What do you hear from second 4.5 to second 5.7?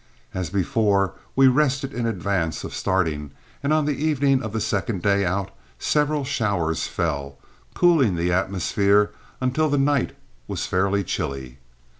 the second day out